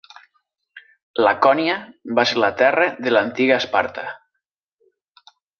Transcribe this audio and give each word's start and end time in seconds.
Lacònia 1.27 1.75
va 2.21 2.25
ser 2.31 2.41
la 2.45 2.51
terra 2.63 2.89
de 3.05 3.15
l'antiga 3.17 3.63
Esparta. 3.65 4.11